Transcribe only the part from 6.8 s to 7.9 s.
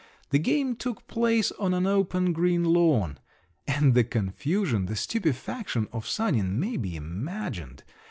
imagined!